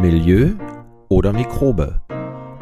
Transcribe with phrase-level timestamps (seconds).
[0.00, 0.54] Milieu
[1.10, 2.00] oder Mikrobe.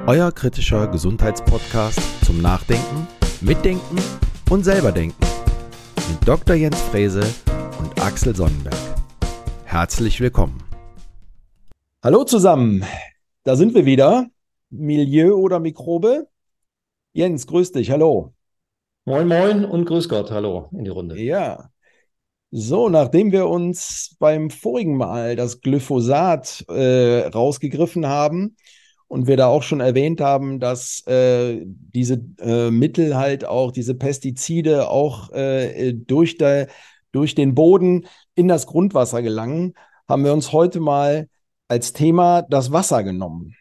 [0.08, 3.06] Euer kritischer Gesundheitspodcast zum Nachdenken,
[3.40, 3.96] Mitdenken
[4.50, 5.24] und selberdenken.
[6.11, 6.56] Mit Dr.
[6.56, 7.22] Jens Frese
[7.79, 8.74] und Axel Sonnenberg.
[9.62, 10.64] Herzlich willkommen.
[12.03, 12.85] Hallo zusammen,
[13.44, 14.26] da sind wir wieder.
[14.70, 16.27] Milieu oder Mikrobe?
[17.12, 18.34] Jens, grüß dich, hallo.
[19.05, 21.16] Moin, moin und grüß Gott, hallo in die Runde.
[21.20, 21.70] Ja,
[22.51, 28.57] so, nachdem wir uns beim vorigen Mal das Glyphosat äh, rausgegriffen haben
[29.07, 33.95] und wir da auch schon erwähnt haben, dass äh, diese äh, Mittel halt auch, diese
[33.95, 36.69] Pestizide auch äh, durch, der,
[37.12, 39.74] durch den Boden in das Grundwasser gelangen,
[40.09, 41.29] haben wir uns heute mal
[41.69, 43.55] als Thema das Wasser genommen.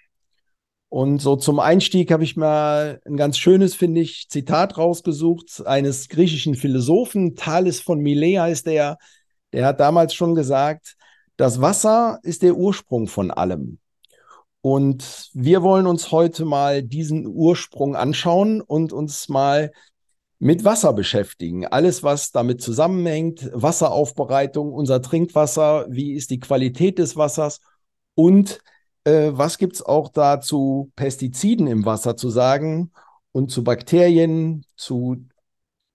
[0.90, 6.08] Und so zum Einstieg habe ich mal ein ganz schönes, finde ich, Zitat rausgesucht eines
[6.08, 8.98] griechischen Philosophen, Thales von Milet heißt der.
[9.52, 10.96] Der hat damals schon gesagt,
[11.36, 13.80] das Wasser ist der Ursprung von allem.
[14.62, 19.72] Und wir wollen uns heute mal diesen Ursprung anschauen und uns mal
[20.40, 21.66] mit Wasser beschäftigen.
[21.66, 27.60] Alles, was damit zusammenhängt, Wasseraufbereitung, unser Trinkwasser, wie ist die Qualität des Wassers
[28.16, 28.60] und
[29.08, 32.92] äh, was gibt es auch da zu Pestiziden im Wasser zu sagen
[33.32, 35.26] und zu Bakterien, zu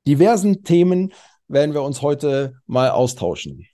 [0.07, 1.13] diversen Themen
[1.47, 3.67] werden wir uns heute mal austauschen.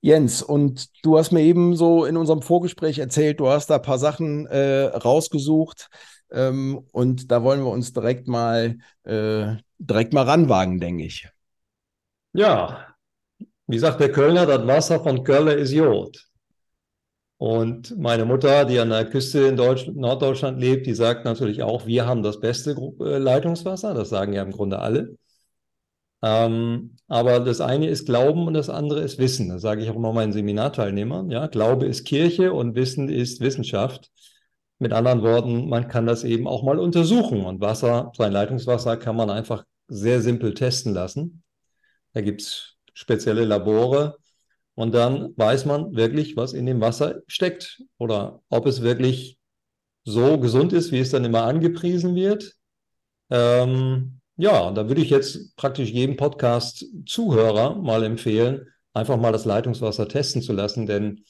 [0.00, 3.82] Jens, und du hast mir eben so in unserem Vorgespräch erzählt, du hast da ein
[3.82, 5.88] paar Sachen äh, rausgesucht
[6.32, 11.28] ähm, und da wollen wir uns direkt mal äh, direkt mal ranwagen, denke ich.
[12.32, 12.86] Ja,
[13.68, 16.29] wie sagt der Kölner, das Wasser von Köln ist Jod.
[17.40, 21.86] Und meine Mutter, die an der Küste in Deutsch Norddeutschland lebt, die sagt natürlich auch,
[21.86, 23.94] wir haben das beste äh, Leitungswasser.
[23.94, 25.16] Das sagen ja im Grunde alle.
[26.22, 29.48] Ähm, aber das eine ist Glauben und das andere ist Wissen.
[29.48, 31.30] Das sage ich auch immer meinen Seminarteilnehmern.
[31.30, 34.10] Ja, Glaube ist Kirche und Wissen ist Wissenschaft.
[34.78, 37.46] Mit anderen Worten, man kann das eben auch mal untersuchen.
[37.46, 41.42] Und Wasser, sein Leitungswasser kann man einfach sehr simpel testen lassen.
[42.12, 44.18] Da gibt es spezielle Labore,
[44.74, 49.38] und dann weiß man wirklich, was in dem Wasser steckt oder ob es wirklich
[50.04, 52.56] so gesund ist, wie es dann immer angepriesen wird.
[53.30, 60.08] Ähm, ja, da würde ich jetzt praktisch jedem Podcast-Zuhörer mal empfehlen, einfach mal das Leitungswasser
[60.08, 61.24] testen zu lassen, denn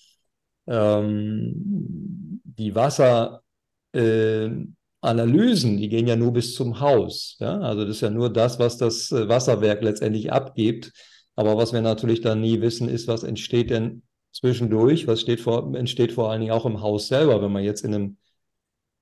[0.69, 3.43] ähm, die Wasseranalysen,
[3.93, 7.37] äh, die gehen ja nur bis zum Haus.
[7.41, 7.59] Ja?
[7.59, 10.93] Also das ist ja nur das, was das äh, Wasserwerk letztendlich abgibt.
[11.37, 14.03] Aber was wir natürlich dann nie wissen, ist, was entsteht denn
[14.33, 15.07] zwischendurch?
[15.07, 18.17] Was vor, entsteht vor allen Dingen auch im Haus selber, wenn man jetzt in einem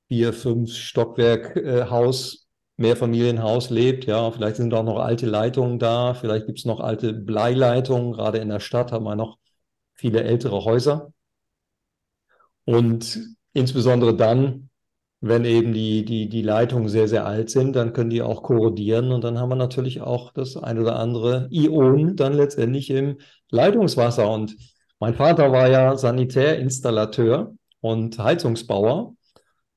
[0.09, 4.07] vier, fünf Stockwerk äh, Haus, Mehrfamilienhaus lebt.
[4.07, 6.15] Ja, vielleicht sind auch noch alte Leitungen da.
[6.15, 8.13] Vielleicht gibt es noch alte Bleileitungen.
[8.13, 9.39] Gerade in der Stadt haben wir noch
[9.95, 11.13] viele ältere Häuser.
[12.65, 13.19] Und
[13.53, 14.68] insbesondere dann,
[15.21, 19.11] wenn eben die, die, die Leitungen sehr, sehr alt sind, dann können die auch korrodieren
[19.13, 23.19] und dann haben wir natürlich auch das ein oder andere Ion dann letztendlich im
[23.51, 24.31] Leitungswasser.
[24.31, 24.57] Und
[25.01, 29.15] mein Vater war ja Sanitärinstallateur und Heizungsbauer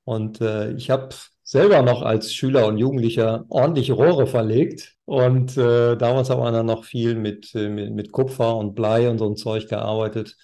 [0.04, 1.10] und äh, ich habe
[1.44, 6.66] selber noch als Schüler und Jugendlicher ordentliche Rohre verlegt und äh, damals haben wir dann
[6.68, 10.38] noch viel mit, äh, mit, mit Kupfer und Blei und so ein Zeug gearbeitet.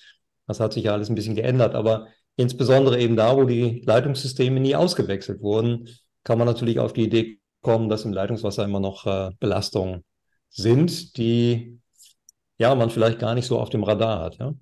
[0.47, 4.59] Das hat sich ja alles ein bisschen geändert, aber Insbesondere eben da, wo die Leitungssysteme
[4.59, 5.89] nie ausgewechselt wurden,
[6.23, 10.03] kann man natürlich auf die Idee kommen, dass im Leitungswasser immer noch äh, Belastungen
[10.49, 11.79] sind, die
[12.59, 14.37] ja man vielleicht gar nicht so auf dem Radar hat.
[14.37, 14.53] Ja?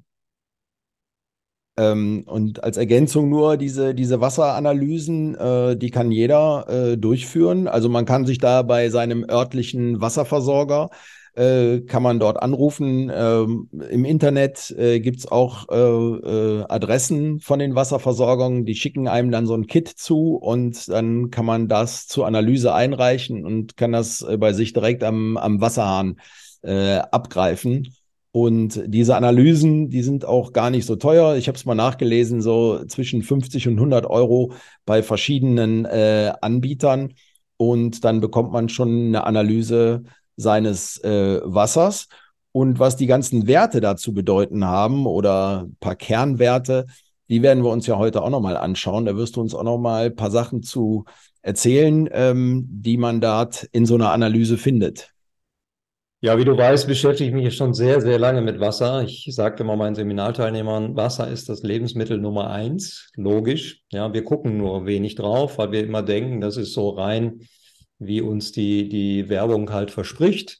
[1.77, 7.67] Ähm, und als Ergänzung nur diese, diese Wasseranalysen, äh, die kann jeder äh, durchführen.
[7.67, 10.89] Also man kann sich da bei seinem örtlichen Wasserversorger
[11.35, 13.11] äh, kann man dort anrufen.
[13.13, 19.07] Ähm, Im Internet äh, gibt es auch äh, äh, Adressen von den Wasserversorgungen, die schicken
[19.07, 23.77] einem dann so ein Kit zu und dann kann man das zur Analyse einreichen und
[23.77, 26.17] kann das äh, bei sich direkt am, am Wasserhahn
[26.67, 27.93] abgreifen.
[28.31, 31.35] Und diese Analysen, die sind auch gar nicht so teuer.
[31.35, 34.51] Ich habe es mal nachgelesen, so zwischen 50 und 100 Euro
[34.83, 37.13] bei verschiedenen äh, Anbietern.
[37.57, 40.03] Und dann bekommt man schon eine Analyse
[40.37, 42.07] seines äh, Wassers.
[42.51, 46.85] Und was die ganzen Werte dazu bedeuten haben oder ein paar Kernwerte,
[47.27, 49.05] die werden wir uns ja heute auch nochmal anschauen.
[49.05, 51.05] Da wirst du uns auch nochmal ein paar Sachen zu
[51.41, 55.11] erzählen, ähm, die man dort in so einer Analyse findet.
[56.21, 59.03] Ja, wie du weißt, beschäftige ich mich schon sehr, sehr lange mit Wasser.
[59.03, 63.11] Ich sage immer meinen Seminarteilnehmern, Wasser ist das Lebensmittel Nummer eins.
[63.15, 63.83] Logisch.
[63.91, 67.41] Ja, wir gucken nur wenig drauf, weil wir immer denken, das ist so rein
[67.99, 70.59] wie uns die, die Werbung halt verspricht.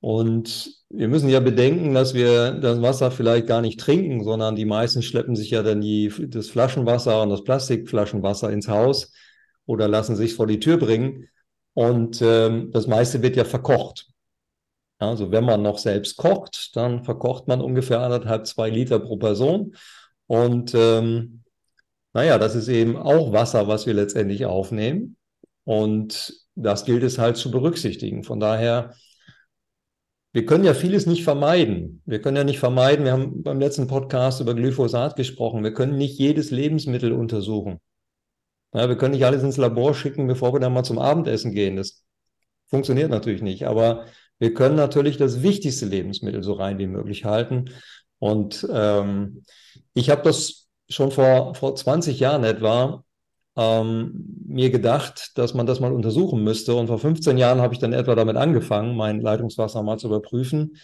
[0.00, 4.64] Und wir müssen ja bedenken, dass wir das Wasser vielleicht gar nicht trinken, sondern die
[4.64, 9.12] meisten schleppen sich ja dann die, das Flaschenwasser und das Plastikflaschenwasser ins Haus
[9.66, 11.28] oder lassen sich vor die Tür bringen.
[11.74, 14.06] Und ähm, das meiste wird ja verkocht.
[14.98, 19.76] Also wenn man noch selbst kocht, dann verkocht man ungefähr anderthalb, zwei Liter pro Person.
[20.26, 21.44] Und ähm,
[22.12, 25.16] naja, das ist eben auch Wasser, was wir letztendlich aufnehmen.
[25.64, 28.24] Und das gilt es halt zu berücksichtigen.
[28.24, 28.94] Von daher
[30.32, 32.02] wir können ja vieles nicht vermeiden.
[32.04, 35.96] Wir können ja nicht vermeiden, wir haben beim letzten Podcast über Glyphosat gesprochen, wir können
[35.96, 37.80] nicht jedes Lebensmittel untersuchen.
[38.74, 41.76] Ja, wir können nicht alles ins Labor schicken, bevor wir dann mal zum Abendessen gehen.
[41.76, 42.04] Das
[42.68, 43.66] funktioniert natürlich nicht.
[43.66, 44.04] Aber
[44.38, 47.70] wir können natürlich das wichtigste Lebensmittel so rein wie möglich halten.
[48.18, 49.44] Und ähm,
[49.94, 53.02] ich habe das schon vor, vor 20 Jahren etwa
[53.58, 56.76] ähm, mir gedacht, dass man das mal untersuchen müsste.
[56.76, 60.76] Und vor 15 Jahren habe ich dann etwa damit angefangen, mein Leitungswasser mal zu überprüfen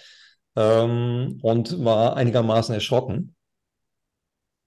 [0.57, 3.37] ähm, und war einigermaßen erschrocken.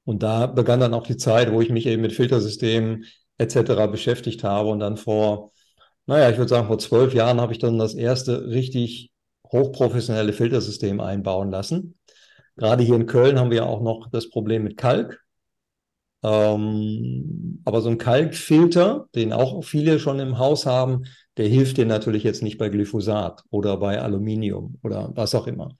[0.05, 3.05] Und da begann dann auch die Zeit, wo ich mich eben mit Filtersystemen
[3.37, 3.87] etc.
[3.91, 4.69] beschäftigt habe.
[4.69, 5.51] Und dann vor,
[6.05, 9.11] naja, ich würde sagen, vor zwölf Jahren habe ich dann das erste richtig
[9.51, 11.97] hochprofessionelle Filtersystem einbauen lassen.
[12.55, 15.26] Gerade hier in Köln haben wir auch noch das Problem mit Kalk.
[16.23, 21.05] Ähm, aber so ein Kalkfilter, den auch viele schon im Haus haben,
[21.37, 25.75] der hilft dir natürlich jetzt nicht bei Glyphosat oder bei Aluminium oder was auch immer.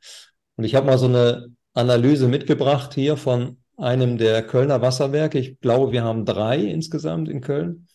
[0.56, 5.39] Und ich habe mal so eine Analyse mitgebracht hier von einem der Kölner Wasserwerke.
[5.39, 7.88] Ich glaube, wir haben drei insgesamt in Köln.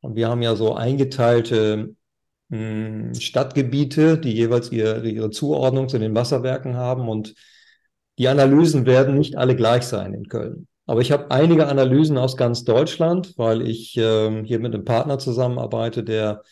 [0.00, 1.94] Und wir haben ja so eingeteilte
[2.48, 7.08] mh, hm, Stadtgebiete, die jeweils ihre, ihre Zuordnung zu den Wasserwerken haben.
[7.08, 7.34] Und
[8.18, 10.68] die Analysen werden nicht alle gleich sein in Köln.
[10.86, 15.18] Aber ich habe einige Analysen aus ganz Deutschland, weil ich ähm, hier mit einem Partner
[15.18, 16.42] zusammenarbeite, der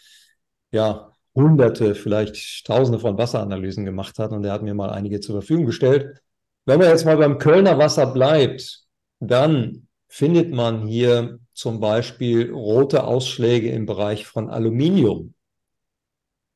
[0.71, 5.37] ja hunderte, vielleicht tausende von Wasseranalysen gemacht hat und der hat mir mal einige zur
[5.37, 6.23] Verfügung gestellt.
[6.65, 8.85] Wenn man jetzt mal beim Kölner Wasser bleibt,
[9.21, 15.35] dann findet man hier zum Beispiel rote Ausschläge im Bereich von Aluminium.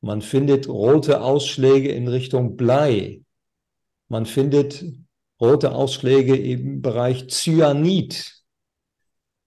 [0.01, 3.21] Man findet rote Ausschläge in Richtung Blei.
[4.09, 4.85] Man findet
[5.39, 8.35] rote Ausschläge im Bereich Cyanid.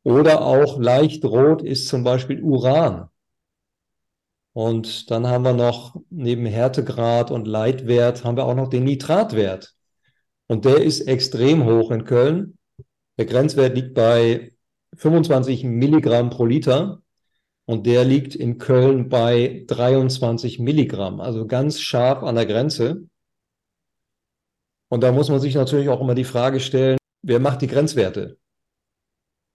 [0.03, 3.09] Oder auch leicht rot ist zum Beispiel Uran.
[4.53, 9.75] Und dann haben wir noch neben Härtegrad und Leitwert haben wir auch noch den Nitratwert.
[10.49, 12.59] Und der ist extrem hoch in Köln.
[13.19, 14.53] Der Grenzwert liegt bei
[14.97, 17.03] 25 Milligramm pro Liter
[17.67, 23.10] und der liegt in Köln bei 23 Milligramm, also ganz scharf an der Grenze.
[24.91, 28.39] Und da muss man sich natürlich auch immer die Frage stellen, wer macht die Grenzwerte?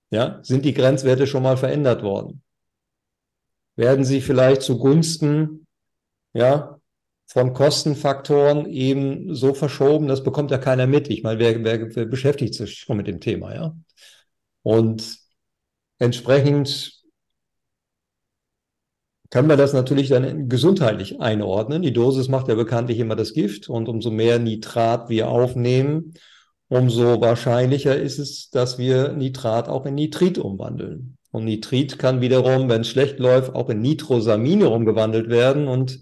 [0.10, 2.42] Ja, sind die Grenzwerte schon mal verändert worden?
[3.76, 5.68] Werden sie vielleicht zugunsten,
[6.34, 6.80] ja,
[7.28, 11.10] von Kostenfaktoren eben so verschoben, das bekommt ja keiner mit.
[11.10, 13.76] Ich meine, wer, wer, wer beschäftigt sich schon mit dem Thema, ja?
[14.64, 15.18] Und
[16.00, 17.04] entsprechend
[19.36, 21.82] kann man das natürlich dann gesundheitlich einordnen.
[21.82, 26.14] Die Dosis macht ja bekanntlich immer das Gift und umso mehr Nitrat wir aufnehmen,
[26.70, 31.18] umso wahrscheinlicher ist es, dass wir Nitrat auch in Nitrit umwandeln.
[31.32, 35.68] Und Nitrit kann wiederum, wenn es schlecht läuft, auch in Nitrosamine umgewandelt werden.
[35.68, 36.00] Und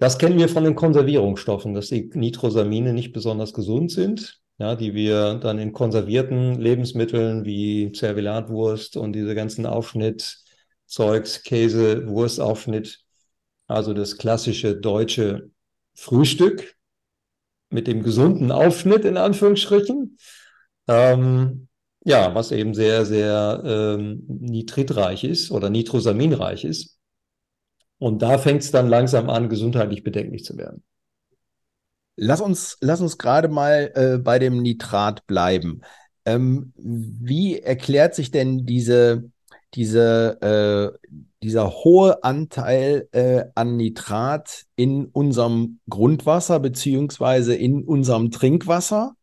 [0.00, 4.92] das kennen wir von den Konservierungsstoffen, dass die Nitrosamine nicht besonders gesund sind, ja, die
[4.92, 10.43] wir dann in konservierten Lebensmitteln wie Zervelatwurst und diese ganzen Aufschnitt
[10.94, 13.00] Zeugs, Käse, Wurstaufschnitt,
[13.66, 15.50] also das klassische deutsche
[15.96, 16.76] Frühstück
[17.68, 20.18] mit dem gesunden Aufschnitt in Anführungsstrichen.
[20.86, 21.66] Ähm,
[22.04, 26.96] ja, was eben sehr, sehr ähm, nitritreich ist oder nitrosaminreich ist.
[27.98, 30.84] Und da fängt es dann langsam an, gesundheitlich bedenklich zu werden.
[32.14, 35.80] Lass uns, lass uns gerade mal äh, bei dem Nitrat bleiben.
[36.24, 39.32] Ähm, wie erklärt sich denn diese
[39.74, 41.08] diese, äh,
[41.42, 49.14] dieser hohe Anteil äh, an Nitrat in unserem Grundwasser beziehungsweise in unserem Trinkwasser.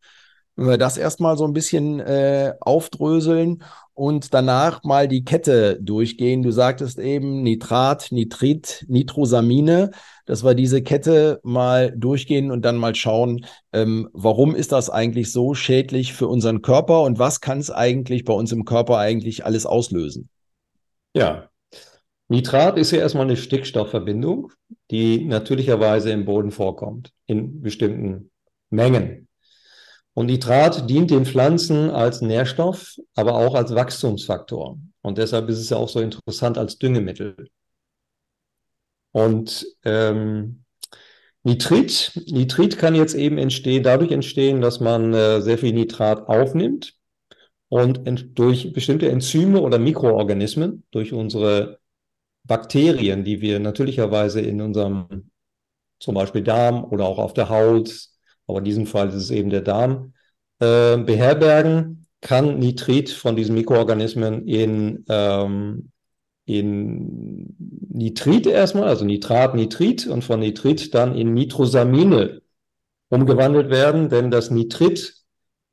[0.56, 6.44] Wenn wir das erstmal so ein bisschen äh, aufdröseln und danach mal die Kette durchgehen.
[6.44, 9.92] Du sagtest eben Nitrat, Nitrit, Nitrosamine,
[10.26, 15.32] dass wir diese Kette mal durchgehen und dann mal schauen, ähm, warum ist das eigentlich
[15.32, 19.46] so schädlich für unseren Körper und was kann es eigentlich bei uns im Körper eigentlich
[19.46, 20.30] alles auslösen?
[21.14, 21.50] Ja,
[22.32, 24.54] Nitrat ist ja erstmal eine Stickstoffverbindung,
[24.90, 28.32] die natürlicherweise im Boden vorkommt, in bestimmten
[28.70, 29.28] Mengen.
[30.14, 34.78] Und Nitrat dient den Pflanzen als Nährstoff, aber auch als Wachstumsfaktor.
[35.02, 37.50] Und deshalb ist es ja auch so interessant als Düngemittel.
[39.12, 40.64] Und ähm,
[41.44, 42.14] Nitrit.
[42.28, 46.96] Nitrit kann jetzt eben entstehen, dadurch entstehen, dass man äh, sehr viel Nitrat aufnimmt
[47.72, 51.80] und durch bestimmte Enzyme oder Mikroorganismen, durch unsere
[52.44, 55.32] Bakterien, die wir natürlicherweise in unserem
[55.98, 58.10] zum Beispiel Darm oder auch auf der Haut,
[58.46, 60.12] aber in diesem Fall ist es eben der Darm,
[60.60, 65.92] äh, beherbergen, kann Nitrit von diesen Mikroorganismen in, ähm,
[66.44, 67.56] in
[67.88, 72.42] Nitrit erstmal, also Nitrat, Nitrit und von Nitrit dann in Nitrosamine
[73.08, 75.21] umgewandelt werden, denn das Nitrit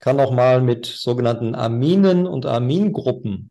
[0.00, 3.50] kann auch mal mit sogenannten Aminen und Amingruppen,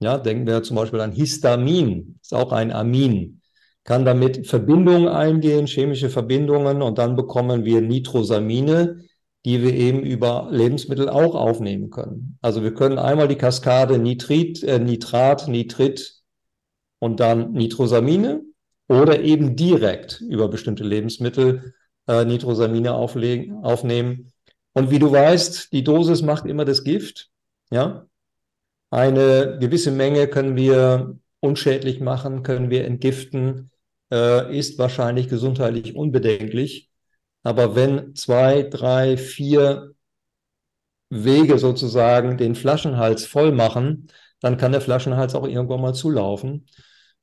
[0.00, 3.40] ja, denken wir zum Beispiel an Histamin, ist auch ein Amin,
[3.84, 9.04] kann damit Verbindungen eingehen, chemische Verbindungen und dann bekommen wir Nitrosamine,
[9.44, 12.38] die wir eben über Lebensmittel auch aufnehmen können.
[12.40, 16.22] Also wir können einmal die Kaskade Nitrit, äh, Nitrat, Nitrit
[16.98, 18.42] und dann Nitrosamine
[18.88, 21.74] oder eben direkt über bestimmte Lebensmittel
[22.08, 24.32] äh, Nitrosamine auflegen, aufnehmen.
[24.74, 27.30] Und wie du weißt, die Dosis macht immer das Gift.
[27.70, 28.06] Ja,
[28.90, 33.70] eine gewisse Menge können wir unschädlich machen, können wir entgiften,
[34.12, 36.90] äh, ist wahrscheinlich gesundheitlich unbedenklich.
[37.42, 39.94] Aber wenn zwei, drei, vier
[41.10, 44.08] Wege sozusagen den Flaschenhals voll machen,
[44.40, 46.66] dann kann der Flaschenhals auch irgendwann mal zulaufen.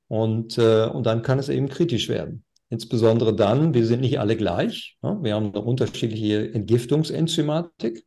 [0.07, 2.43] Und, äh, und dann kann es eben kritisch werden.
[2.71, 4.97] Insbesondere dann, wir sind nicht alle gleich.
[5.03, 5.21] Ja?
[5.21, 8.05] Wir haben eine unterschiedliche Entgiftungsenzymatik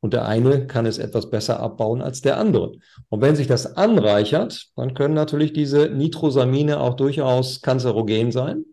[0.00, 2.72] und der eine kann es etwas besser abbauen als der andere.
[3.10, 8.64] Und wenn sich das anreichert, dann können natürlich diese Nitrosamine auch durchaus kanzerogen sein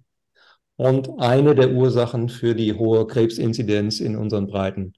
[0.78, 4.94] und eine der Ursachen für die hohe Krebsinzidenz in unseren Breiten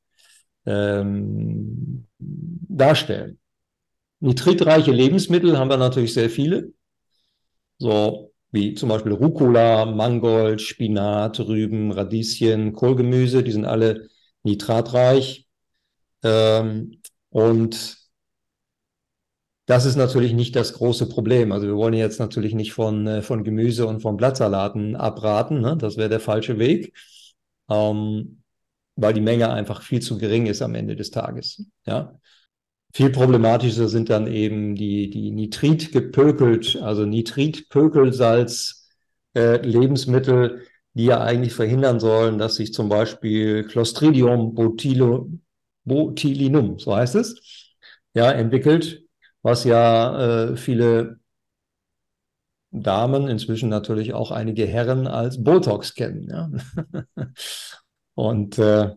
[0.68, 3.40] ähm, darstellen.
[4.20, 6.74] Nitritreiche Lebensmittel haben wir natürlich sehr viele.
[7.80, 14.10] So wie zum Beispiel Rucola, Mangold, Spinat, Rüben, Radieschen, Kohlgemüse, die sind alle
[14.44, 15.48] nitratreich.
[16.24, 17.98] Ähm, und
[19.68, 21.52] das ist natürlich nicht das große Problem.
[21.52, 25.62] Also wir wollen jetzt natürlich nicht von, äh, von Gemüse und von Blattsalaten abraten.
[25.62, 25.78] Ne?
[25.78, 26.98] Das wäre der falsche Weg,
[27.70, 28.44] ähm,
[28.96, 31.66] weil die Menge einfach viel zu gering ist am Ende des Tages.
[31.86, 32.20] Ja?
[32.94, 38.88] Viel problematischer sind dann eben die, die Nitrit gepökelt, also Nitrit-Pökelsalz,
[39.36, 40.64] äh, Lebensmittel,
[40.94, 45.30] die ja eigentlich verhindern sollen, dass sich zum Beispiel Clostridium botilo,
[45.84, 47.76] botulinum, so heißt es,
[48.14, 49.04] ja, entwickelt,
[49.44, 51.20] was ja äh, viele
[52.72, 56.28] Damen, inzwischen natürlich auch einige Herren als Botox kennen.
[56.30, 56.50] Ja?
[58.16, 58.96] Und äh,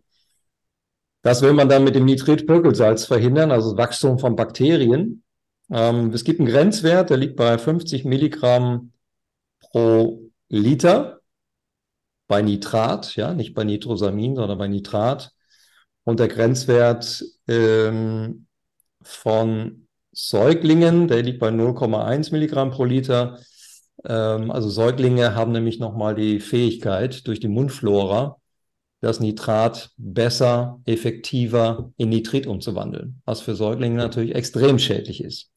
[1.23, 5.23] das will man dann mit dem Nitritpökelsalz verhindern, also das Wachstum von Bakterien.
[5.71, 8.93] Ähm, es gibt einen Grenzwert, der liegt bei 50 Milligramm
[9.61, 11.21] pro Liter
[12.27, 15.33] bei Nitrat, ja, nicht bei Nitrosamin, sondern bei Nitrat.
[16.05, 18.47] Und der Grenzwert ähm,
[19.03, 23.39] von Säuglingen, der liegt bei 0,1 Milligramm pro Liter.
[24.05, 28.39] Ähm, also Säuglinge haben nämlich nochmal die Fähigkeit, durch die Mundflora
[29.00, 35.50] das Nitrat besser, effektiver in Nitrit umzuwandeln, was für Säuglinge natürlich extrem schädlich ist.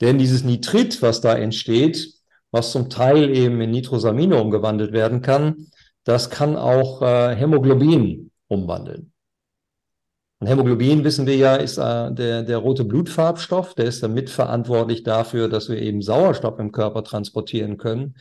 [0.00, 2.14] Denn dieses Nitrit, was da entsteht,
[2.50, 5.66] was zum Teil eben in Nitrosamine umgewandelt werden kann,
[6.04, 9.12] das kann auch äh, Hämoglobin umwandeln.
[10.38, 15.02] Und Hämoglobin, wissen wir ja, ist äh, der, der rote Blutfarbstoff, der ist dann mitverantwortlich
[15.02, 18.16] dafür, dass wir eben Sauerstoff im Körper transportieren können.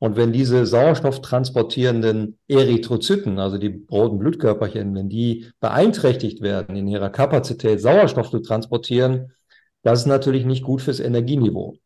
[0.00, 7.10] Und wenn diese sauerstofftransportierenden Erythrozyten, also die roten Blutkörperchen, wenn die beeinträchtigt werden in ihrer
[7.10, 9.32] Kapazität, Sauerstoff zu transportieren,
[9.82, 11.78] das ist natürlich nicht gut fürs Energieniveau.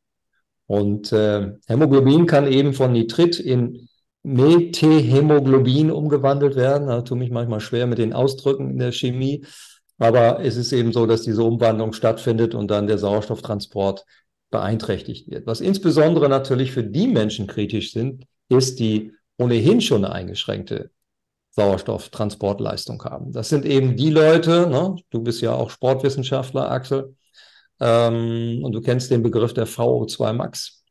[0.66, 3.88] Und äh, Hämoglobin kann eben von Nitrit in
[4.23, 6.88] Methämoglobin umgewandelt werden.
[6.88, 9.45] Da tue mich manchmal schwer mit den Ausdrücken in der Chemie.
[9.99, 14.04] Aber es ist eben so, dass diese Umwandlung stattfindet und dann der Sauerstofftransport
[14.52, 15.49] beeinträchtigt wird.
[15.49, 20.92] Was insbesondere natürlich für die Menschen kritisch sind, ist, die ohnehin schon eine eingeschränkte
[21.50, 23.32] Sauerstofftransportleistung haben.
[23.32, 24.94] Das sind eben die Leute, ne?
[25.11, 27.16] du bist ja auch Sportwissenschaftler, Axel,
[27.80, 30.85] ähm, und du kennst den Begriff der VO2 Max,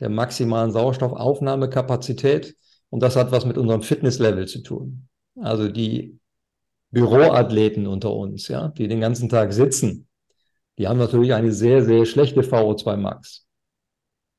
[0.00, 2.56] der maximalen Sauerstoffaufnahmekapazität.
[2.88, 5.08] Und das hat was mit unserem Fitnesslevel zu tun.
[5.40, 6.18] Also die
[6.90, 10.07] Büroathleten unter uns, ja, die den ganzen Tag sitzen
[10.78, 13.46] die haben natürlich eine sehr, sehr schlechte VO2 Max.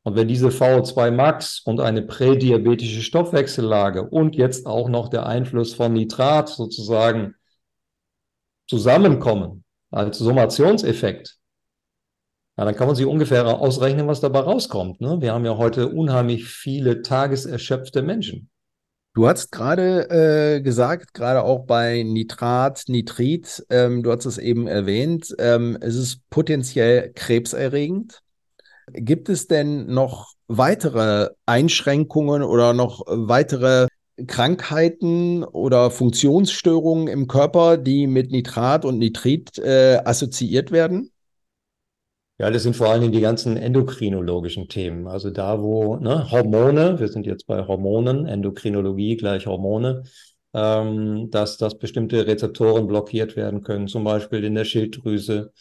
[0.03, 5.73] Und wenn diese VO2 Max und eine prädiabetische Stoffwechsellage und jetzt auch noch der Einfluss
[5.73, 7.35] von Nitrat sozusagen
[8.67, 11.37] zusammenkommen als Summationseffekt,
[12.57, 15.01] ja, dann kann man sich ungefähr ausrechnen, was dabei rauskommt.
[15.01, 15.21] Ne?
[15.21, 18.49] Wir haben ja heute unheimlich viele tageserschöpfte Menschen.
[19.15, 20.09] Du hast gerade
[20.57, 25.95] äh, gesagt, gerade auch bei Nitrat, Nitrit, ähm, du hast es eben erwähnt, ähm, es
[25.95, 28.21] ist potenziell krebserregend.
[28.93, 33.87] Gibt es denn noch weitere Einschränkungen oder noch weitere
[34.27, 41.11] Krankheiten oder Funktionsstörungen im Körper, die mit Nitrat und Nitrit äh, assoziiert werden?
[42.39, 45.07] Ja, das sind vor allen Dingen die ganzen endokrinologischen Themen.
[45.07, 50.03] Also da, wo ne, Hormone, wir sind jetzt bei Hormonen, Endokrinologie gleich Hormone,
[50.53, 55.51] ähm, dass, dass bestimmte Rezeptoren blockiert werden können, zum Beispiel in der Schilddrüse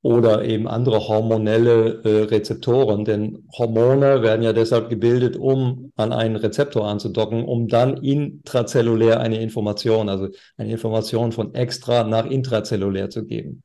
[0.00, 3.04] oder eben andere hormonelle äh, Rezeptoren.
[3.04, 9.40] Denn Hormone werden ja deshalb gebildet, um an einen Rezeptor anzudocken, um dann intrazellulär eine
[9.42, 13.62] Information, also eine Information von extra nach intrazellulär zu geben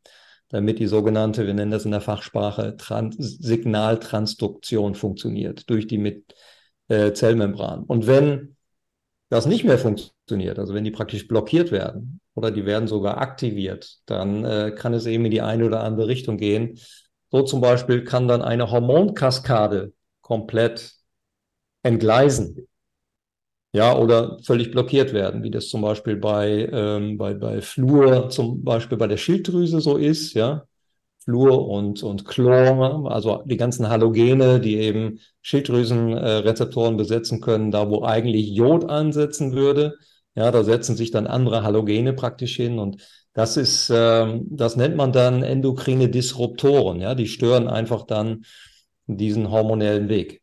[0.50, 6.34] damit die sogenannte, wir nennen das in der Fachsprache, Trans Signaltransduktion funktioniert durch die mit,
[6.88, 7.84] äh, Zellmembran.
[7.84, 8.56] Und wenn
[9.30, 14.00] das nicht mehr funktioniert, also wenn die praktisch blockiert werden oder die werden sogar aktiviert,
[14.06, 16.80] dann äh, kann es eben in die eine oder andere Richtung gehen.
[17.30, 20.94] So zum Beispiel kann dann eine Hormonkaskade komplett
[21.84, 22.68] entgleisen
[23.74, 28.64] ja, oder völlig blockiert werden, wie das zum Beispiel bei, ähm, bei, bei Fluor, zum
[28.64, 30.66] Beispiel bei der Schilddrüse so ist, ja.
[31.24, 37.90] Fluor und, und Chlor, also die ganzen Halogene, die eben Schilddrüsenrezeptoren äh, besetzen können, da
[37.90, 39.96] wo eigentlich Jod ansetzen würde,
[40.36, 43.02] ja, da setzen sich dann andere Halogene praktisch hin und
[43.34, 48.46] das ist, ähm, das nennt man dann endokrine Disruptoren, ja, die stören einfach dann
[49.06, 50.42] diesen hormonellen Weg.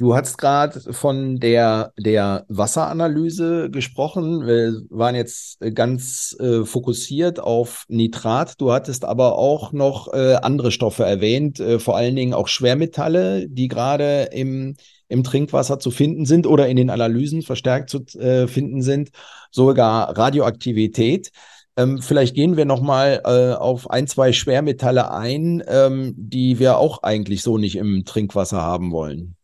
[0.00, 4.46] Du hast gerade von der, der Wasseranalyse gesprochen.
[4.46, 8.58] Wir waren jetzt ganz äh, fokussiert auf Nitrat.
[8.62, 13.46] Du hattest aber auch noch äh, andere Stoffe erwähnt, äh, vor allen Dingen auch Schwermetalle,
[13.46, 14.74] die gerade im,
[15.08, 19.10] im Trinkwasser zu finden sind oder in den Analysen verstärkt zu äh, finden sind,
[19.50, 21.30] sogar Radioaktivität.
[21.76, 26.78] Ähm, vielleicht gehen wir noch mal äh, auf ein, zwei Schwermetalle ein, ähm, die wir
[26.78, 29.36] auch eigentlich so nicht im Trinkwasser haben wollen.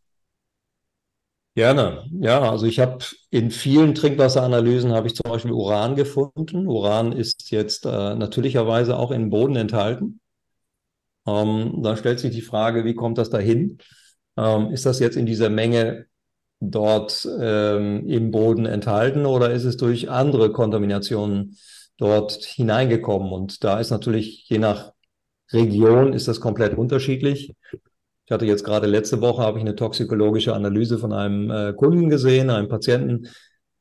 [1.57, 2.05] Gerne.
[2.21, 2.99] Ja, also ich habe
[3.31, 6.67] in vielen Trinkwasseranalysen habe ich zum Beispiel Uran gefunden.
[6.67, 10.21] Uran ist jetzt äh, natürlicherweise auch im Boden enthalten.
[11.27, 13.79] Ähm, da stellt sich die Frage, wie kommt das dahin?
[14.37, 16.07] Ähm, ist das jetzt in dieser Menge
[16.61, 21.57] dort ähm, im Boden enthalten oder ist es durch andere Kontaminationen
[21.99, 23.33] dort hineingekommen?
[23.33, 24.93] Und da ist natürlich je nach
[25.53, 27.55] Region ist das komplett unterschiedlich.
[28.27, 32.11] Ich hatte jetzt gerade letzte Woche habe ich eine toxikologische Analyse von einem äh, Kunden
[32.11, 33.29] gesehen, einem Patienten,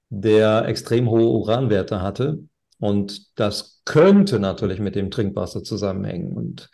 [0.10, 2.39] der extrem hohe Uranwerte hatte.
[2.79, 6.34] Und das könnte natürlich mit dem Trinkwasser zusammenhängen.
[6.34, 6.69] Und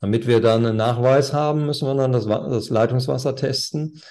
[0.00, 4.02] damit wir dann einen Nachweis haben, müssen wir dann das, das Leitungswasser testen.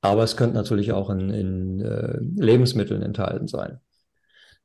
[0.00, 3.80] Aber es könnte natürlich auch in, in äh, Lebensmitteln enthalten sein.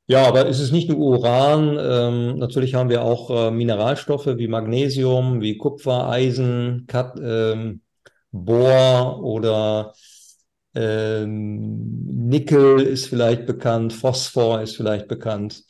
[0.08, 1.78] Ja, aber es ist nicht nur Uran.
[1.80, 7.82] Ähm, natürlich haben wir auch äh, Mineralstoffe wie Magnesium, wie Kupfer, Eisen, Kat, ähm,
[8.32, 9.94] Bohr oder
[10.76, 15.64] ähm, Nickel ist vielleicht bekannt, Phosphor ist vielleicht bekannt.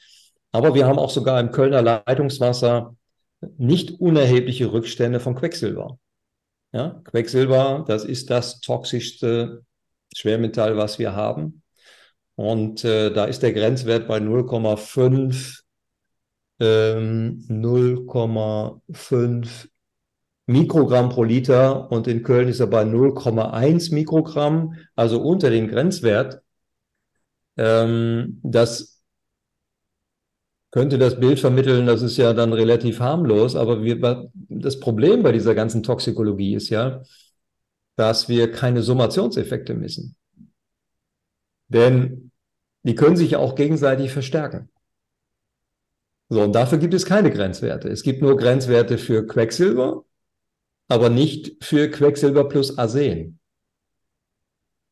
[0.52, 2.96] Aber wir haben auch sogar im Kölner Leitungswasser
[3.58, 6.00] nicht unerhebliche Rückstände von Quecksilber.
[6.74, 9.64] Ja, Quecksilber, das ist das toxischste
[10.16, 11.63] Schwermetall, was wir haben.
[12.36, 15.62] Und äh, da ist der Grenzwert bei 0,5
[16.60, 19.68] ähm, 0,5
[20.46, 26.42] Mikrogramm pro Liter und in Köln ist er bei 0,1 Mikrogramm, also unter dem Grenzwert.
[27.58, 29.02] Ähm, das
[30.72, 35.32] könnte das Bild vermitteln, das ist ja dann relativ harmlos, aber wir, das Problem bei
[35.32, 37.04] dieser ganzen Toxikologie ist ja,
[37.96, 40.16] dass wir keine Summationseffekte messen.
[41.68, 42.32] Denn
[42.84, 44.70] die können sich ja auch gegenseitig verstärken.
[46.30, 47.90] So, und dafür gibt es keine Grenzwerte.
[47.90, 50.04] Es gibt nur Grenzwerte für Quecksilber,
[50.88, 53.40] aber nicht für Quecksilber plus Arsen.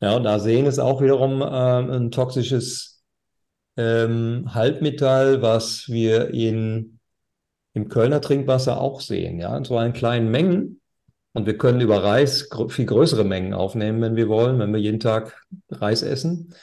[0.02, 3.04] Ja, und Arsen ist auch wiederum äh, ein toxisches
[3.78, 7.00] ähm, Halbmetall, was wir in,
[7.74, 9.40] im Kölner Trinkwasser auch sehen.
[9.40, 10.81] Ja, in so einen kleinen Mengen.
[11.34, 15.00] Und wir können über Reis viel größere Mengen aufnehmen, wenn wir wollen, wenn wir jeden
[15.00, 16.54] Tag Reis essen.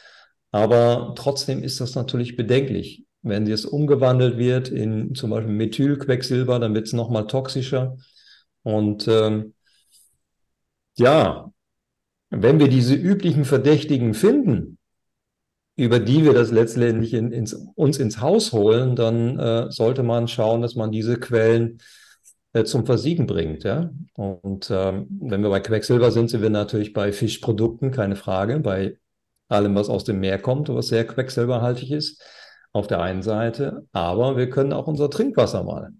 [0.51, 3.05] Aber trotzdem ist das natürlich bedenklich.
[3.23, 7.97] Wenn es umgewandelt wird in zum Beispiel Methylquecksilber, dann wird es nochmal toxischer.
[8.63, 9.55] Und ähm,
[10.97, 11.51] ja,
[12.31, 14.79] wenn wir diese üblichen Verdächtigen finden,
[15.77, 20.29] über die wir das letztendlich in, ins, uns ins Haus holen, dann äh, sollte man
[20.29, 21.79] schauen, dass man diese Quellen
[22.65, 23.65] zum Versiegen bringt.
[23.65, 23.91] Ja?
[24.15, 28.99] Und ähm, wenn wir bei Quecksilber sind, sind wir natürlich bei Fischprodukten, keine Frage, bei
[29.49, 32.23] allem, was aus dem Meer kommt, was sehr quecksilberhaltig ist,
[32.73, 33.87] auf der einen Seite.
[33.93, 35.91] Aber wir können auch unser Trinkwasser mal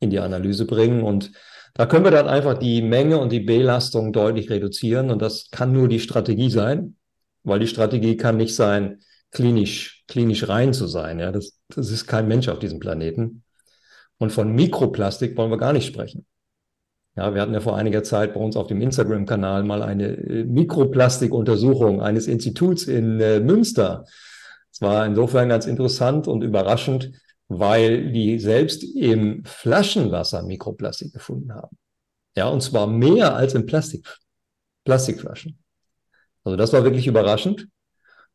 [0.00, 1.32] in die Analyse bringen und
[1.74, 5.72] da können wir dann einfach die Menge und die Belastung deutlich reduzieren und das kann
[5.72, 6.96] nur die Strategie sein,
[7.44, 11.18] weil die Strategie kann nicht sein, klinisch, klinisch rein zu sein.
[11.18, 13.42] Ja, das, das ist kein Mensch auf diesem Planeten.
[14.18, 16.26] Und von Mikroplastik wollen wir gar nicht sprechen.
[17.16, 20.44] Ja, wir hatten ja vor einiger Zeit bei uns auf dem Instagram-Kanal mal eine äh,
[20.44, 24.04] Mikroplastikuntersuchung eines Instituts in äh, Münster.
[24.70, 27.10] Es war insofern ganz interessant und überraschend,
[27.48, 31.76] weil die selbst im Flaschenwasser Mikroplastik gefunden haben.
[32.36, 34.06] Ja, und zwar mehr als in Plastik,
[34.84, 35.58] Plastikflaschen.
[36.44, 37.66] Also das war wirklich überraschend.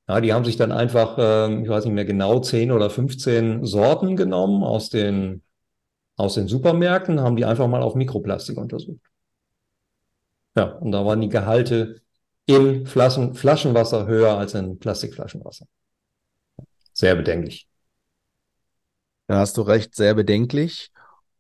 [0.09, 3.63] Ja, die haben sich dann einfach, äh, ich weiß nicht mehr genau, 10 oder 15
[3.65, 5.41] Sorten genommen aus den
[6.15, 9.01] aus den Supermärkten, haben die einfach mal auf Mikroplastik untersucht.
[10.55, 12.01] Ja, und da waren die Gehalte
[12.45, 15.65] in Flaschen, Flaschenwasser höher als in Plastikflaschenwasser.
[16.93, 17.67] Sehr bedenklich.
[19.27, 20.91] Da hast du recht, sehr bedenklich.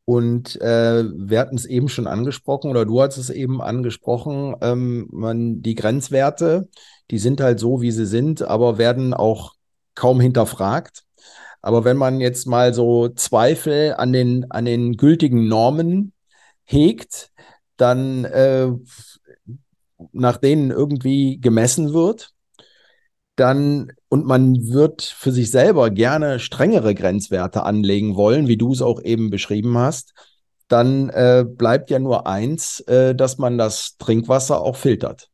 [0.05, 5.07] Und äh, wir hatten es eben schon angesprochen, oder du hast es eben angesprochen, ähm,
[5.11, 6.67] man, die Grenzwerte,
[7.11, 9.53] die sind halt so, wie sie sind, aber werden auch
[9.95, 11.03] kaum hinterfragt.
[11.63, 16.11] Aber wenn man jetzt mal so Zweifel an den, an den gültigen Normen
[16.65, 17.31] hegt,
[17.77, 18.67] dann äh,
[20.11, 22.31] nach denen irgendwie gemessen wird,
[23.37, 28.81] dann und man wird für sich selber gerne strengere Grenzwerte anlegen wollen, wie du es
[28.81, 30.13] auch eben beschrieben hast,
[30.67, 35.29] dann äh, bleibt ja nur eins, äh, dass man das Trinkwasser auch filtert.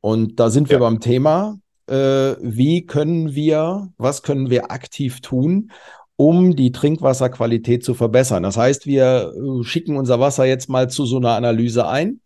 [0.00, 5.70] Und da sind wir beim Thema, äh, wie können wir, was können wir aktiv tun,
[6.16, 8.42] um die Trinkwasserqualität zu verbessern.
[8.42, 12.20] Das heißt, wir äh, schicken unser Wasser jetzt mal zu so einer Analyse ein.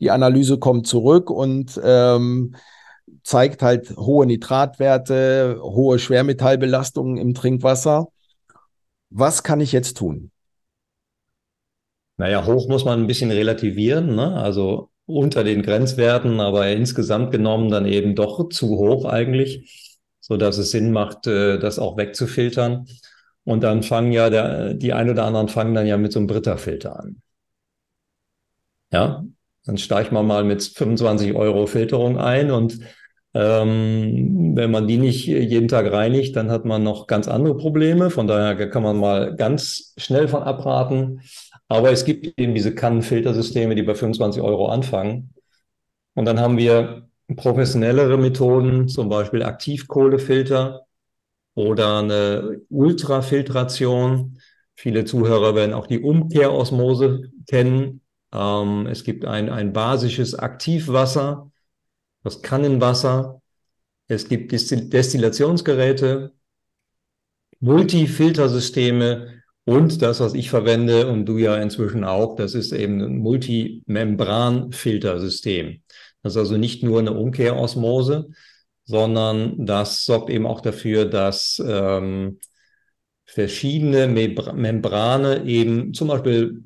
[0.00, 2.56] Die Analyse kommt zurück und ähm,
[3.22, 8.08] zeigt halt hohe Nitratwerte, hohe Schwermetallbelastungen im Trinkwasser.
[9.10, 10.30] Was kann ich jetzt tun?
[12.16, 14.14] Naja, hoch muss man ein bisschen relativieren.
[14.14, 14.36] Ne?
[14.36, 20.58] Also unter den Grenzwerten, aber insgesamt genommen dann eben doch zu hoch eigentlich, so dass
[20.58, 22.86] es Sinn macht, äh, das auch wegzufiltern.
[23.44, 26.28] Und dann fangen ja der, die ein oder anderen fangen dann ja mit so einem
[26.28, 27.22] Britta-Filter an.
[28.92, 29.24] Ja,
[29.64, 32.78] dann steigt man mal mit 25 Euro Filterung ein und
[33.34, 38.10] ähm, wenn man die nicht jeden Tag reinigt, dann hat man noch ganz andere Probleme.
[38.10, 41.22] Von daher kann man mal ganz schnell von abraten.
[41.72, 45.32] Aber es gibt eben diese Kannenfiltersysteme, die bei 25 Euro anfangen.
[46.12, 50.84] Und dann haben wir professionellere Methoden, zum Beispiel Aktivkohlefilter
[51.54, 54.38] oder eine Ultrafiltration.
[54.74, 58.02] Viele Zuhörer werden auch die Umkehrosmose kennen.
[58.34, 61.50] Ähm, es gibt ein, ein basisches Aktivwasser,
[62.22, 63.40] das Kannenwasser.
[64.08, 66.34] Es gibt Destillationsgeräte,
[67.60, 73.18] Multifiltersysteme, und das, was ich verwende und du ja inzwischen auch, das ist eben ein
[73.18, 75.82] Multimembran-Filtersystem.
[76.22, 78.30] Das ist also nicht nur eine Umkehrosmose,
[78.84, 82.40] sondern das sorgt eben auch dafür, dass ähm,
[83.24, 86.64] verschiedene Membrane eben zum Beispiel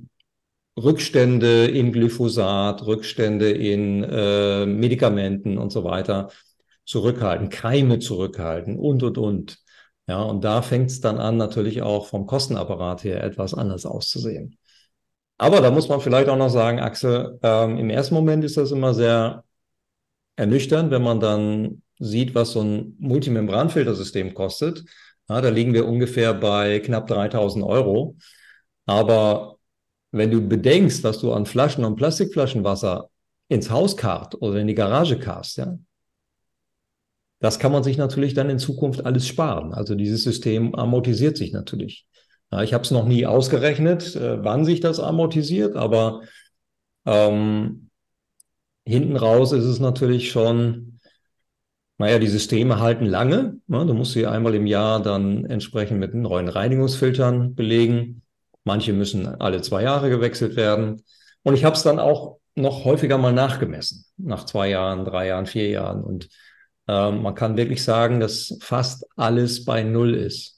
[0.78, 6.30] Rückstände in Glyphosat, Rückstände in äh, Medikamenten und so weiter
[6.84, 9.58] zurückhalten, Keime zurückhalten und, und, und.
[10.08, 14.56] Ja, und da fängt es dann an, natürlich auch vom Kostenapparat her etwas anders auszusehen.
[15.38, 18.70] Aber da muss man vielleicht auch noch sagen, Axel, ähm, im ersten Moment ist das
[18.72, 19.44] immer sehr
[20.36, 24.84] ernüchternd, wenn man dann sieht, was so ein Multimembranfiltersystem kostet.
[25.28, 28.16] Ja, da liegen wir ungefähr bei knapp 3000 Euro.
[28.86, 29.58] Aber
[30.12, 33.10] wenn du bedenkst, was du an Flaschen und Plastikflaschenwasser
[33.48, 35.78] ins Haus karrt oder in die Garage karst, ja,
[37.40, 39.74] das kann man sich natürlich dann in Zukunft alles sparen.
[39.74, 42.06] Also dieses System amortisiert sich natürlich.
[42.50, 46.22] Ja, ich habe es noch nie ausgerechnet, äh, wann sich das amortisiert, aber
[47.04, 47.90] ähm,
[48.86, 51.00] hinten raus ist es natürlich schon,
[51.98, 53.58] naja, die Systeme halten lange.
[53.66, 53.86] Ne?
[53.86, 58.22] Du musst sie einmal im Jahr dann entsprechend mit neuen Reinigungsfiltern belegen.
[58.64, 61.02] Manche müssen alle zwei Jahre gewechselt werden.
[61.42, 65.46] Und ich habe es dann auch noch häufiger mal nachgemessen, nach zwei Jahren, drei Jahren,
[65.46, 66.02] vier Jahren.
[66.02, 66.28] Und
[66.88, 70.56] ähm, man kann wirklich sagen, dass fast alles bei Null ist.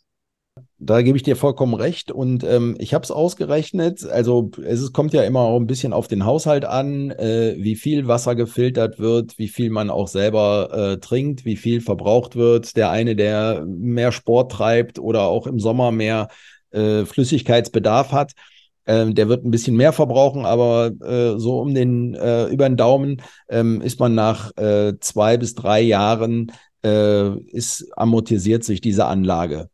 [0.81, 4.05] Da gebe ich dir vollkommen recht und ähm, ich habe es ausgerechnet.
[4.05, 8.07] Also es kommt ja immer auch ein bisschen auf den Haushalt an, äh, wie viel
[8.07, 12.77] Wasser gefiltert wird, wie viel man auch selber äh, trinkt, wie viel verbraucht wird.
[12.77, 16.29] Der eine, der mehr Sport treibt oder auch im Sommer mehr
[16.71, 18.33] äh, Flüssigkeitsbedarf hat,
[18.89, 22.79] ähm, der wird ein bisschen mehr verbrauchen, aber äh, so um den äh, über den
[22.79, 26.51] Daumen ähm, ist man nach äh, zwei bis drei Jahren
[26.83, 29.69] äh, ist, amortisiert sich diese Anlage.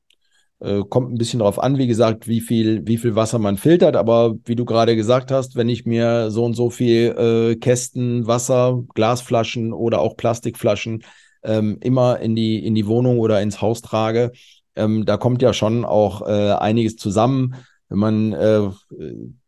[0.58, 3.94] Äh, kommt ein bisschen darauf an, wie gesagt, wie viel, wie viel Wasser man filtert.
[3.96, 8.26] Aber wie du gerade gesagt hast, wenn ich mir so und so viel äh, Kästen
[8.26, 11.04] Wasser, Glasflaschen oder auch Plastikflaschen
[11.44, 14.32] ähm, immer in die, in die Wohnung oder ins Haus trage,
[14.74, 17.54] ähm, da kommt ja schon auch äh, einiges zusammen.
[17.88, 18.70] Wenn man äh,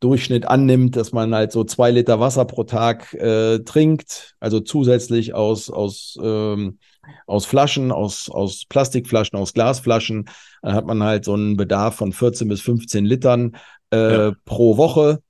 [0.00, 5.34] Durchschnitt annimmt, dass man halt so zwei Liter Wasser pro Tag äh, trinkt, also zusätzlich
[5.34, 6.78] aus, aus, ähm,
[7.26, 10.28] aus Flaschen, aus, aus Plastikflaschen, aus Glasflaschen,
[10.62, 13.56] dann hat man halt so einen Bedarf von 14 bis 15 Litern
[13.90, 14.32] äh, ja.
[14.44, 15.20] pro Woche.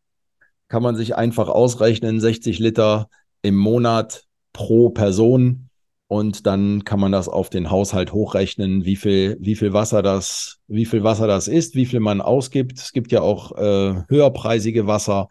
[0.69, 3.09] Kann man sich einfach ausrechnen, 60 Liter
[3.43, 5.66] im Monat pro Person
[6.09, 10.59] und dann kann man das auf den Haushalt hochrechnen, wie viel, wie viel Wasser das,
[10.69, 12.79] wie viel Wasser das ist, wie viel man ausgibt.
[12.79, 15.29] Es gibt ja auch äh, höherpreisige Wasser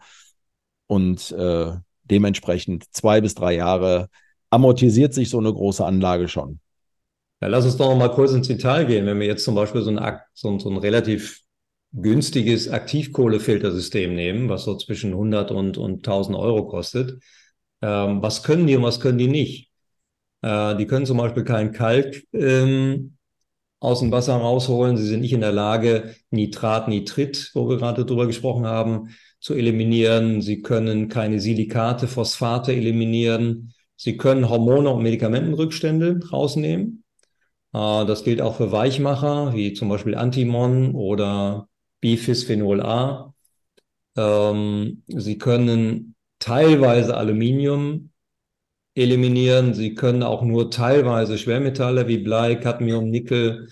[0.86, 1.72] und äh,
[2.04, 4.08] dementsprechend zwei bis drei Jahre
[4.50, 6.60] amortisiert sich so eine große Anlage schon.
[7.40, 9.06] Ja, lass uns doch noch mal kurz ins Detail gehen.
[9.06, 11.40] Wenn wir jetzt zum Beispiel so ein, so, so ein relativ
[11.92, 17.22] günstiges Aktivkohlefiltersystem nehmen, was so zwischen 100 und, und 1000 Euro kostet,
[17.82, 19.65] ähm, was können die und was können die nicht?
[20.42, 23.16] Äh, die können zum Beispiel keinen Kalk ähm,
[23.80, 24.96] aus dem Wasser rausholen.
[24.96, 29.54] Sie sind nicht in der Lage, Nitrat, Nitrit, wo wir gerade drüber gesprochen haben, zu
[29.54, 30.40] eliminieren.
[30.42, 33.72] Sie können keine Silikate, Phosphate eliminieren.
[33.96, 37.04] Sie können Hormone und Medikamentenrückstände rausnehmen.
[37.72, 41.68] Äh, das gilt auch für Weichmacher, wie zum Beispiel Antimon oder
[42.00, 43.34] Biphisphenol A.
[44.16, 48.10] Ähm, sie können teilweise Aluminium
[48.96, 49.74] eliminieren.
[49.74, 53.68] Sie können auch nur teilweise Schwermetalle wie Blei, Cadmium, Nickel,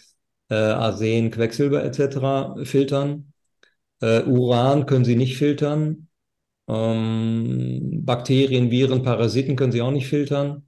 [0.51, 2.57] äh, Arsen, Quecksilber etc.
[2.65, 3.33] filtern.
[4.01, 6.09] Äh, Uran können Sie nicht filtern.
[6.69, 10.67] Ähm, Bakterien, Viren, Parasiten können Sie auch nicht filtern.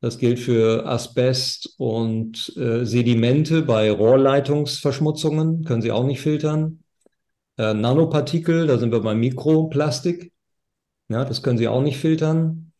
[0.00, 6.82] Das gilt für Asbest und äh, Sedimente bei Rohrleitungsverschmutzungen, können Sie auch nicht filtern.
[7.58, 10.32] Äh, Nanopartikel, da sind wir beim Mikroplastik.
[11.08, 12.71] Ja, das können Sie auch nicht filtern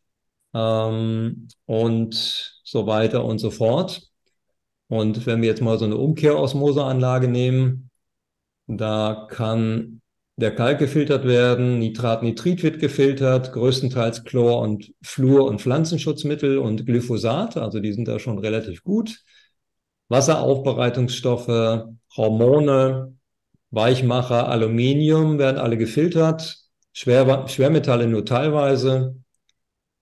[0.54, 4.02] ähm, und so weiter und so fort.
[4.88, 7.90] Und wenn wir jetzt mal so eine Umkehrosmoseanlage nehmen,
[8.66, 10.02] da kann
[10.36, 16.86] der Kalk gefiltert werden, Nitrat, Nitrit wird gefiltert, größtenteils Chlor und Fluor und Pflanzenschutzmittel und
[16.86, 19.22] Glyphosat, also die sind da schon relativ gut.
[20.08, 21.86] Wasseraufbereitungsstoffe,
[22.16, 23.16] Hormone,
[23.70, 26.58] Weichmacher, Aluminium werden alle gefiltert,
[26.92, 29.21] Schwer, Schwermetalle nur teilweise,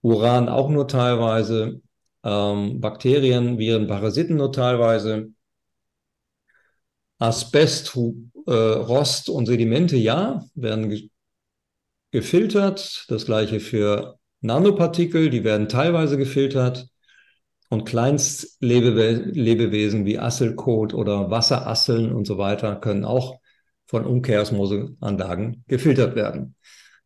[0.01, 1.81] Uran auch nur teilweise,
[2.23, 5.29] ähm, Bakterien, Viren, Parasiten nur teilweise,
[7.19, 7.95] Asbest,
[8.47, 11.09] äh, Rost und Sedimente, ja, werden ge
[12.11, 13.05] gefiltert.
[13.09, 16.87] Das gleiche für Nanopartikel, die werden teilweise gefiltert.
[17.69, 23.39] Und Kleinstlebewesen wie Asselkot oder Wasserasseln und so weiter können auch
[23.85, 26.55] von Umkehrosmoseanlagen gefiltert werden.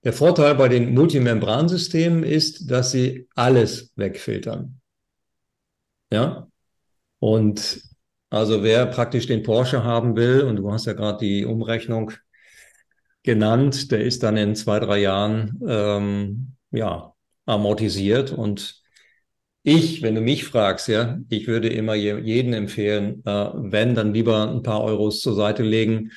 [0.06, 4.80] Der Vorteil bei den Multimembransystemen ist, dass sie alles wegfiltern.
[6.14, 6.48] Ja.
[7.18, 7.82] Und
[8.30, 12.12] also wer praktisch den Porsche haben will, und du hast ja gerade die Umrechnung
[13.24, 17.16] genannt, der ist dann in zwei, drei Jahren ähm, ja,
[17.48, 18.32] amortisiert.
[18.32, 18.84] Und
[19.64, 24.52] ich, wenn du mich fragst, ja, ich würde immer jeden empfehlen, äh, wenn, dann lieber
[24.52, 26.12] ein paar Euros zur Seite legen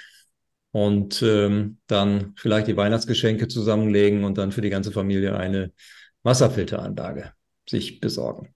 [0.79, 5.73] und ähm, dann vielleicht die Weihnachtsgeschenke zusammenlegen und dann für die ganze Familie eine
[6.23, 7.33] Wasserfilteranlage
[7.69, 8.55] sich besorgen.